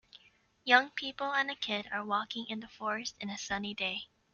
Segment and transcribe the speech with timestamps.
[0.63, 4.07] Young people and a kid are walking in the forest in a sunny day.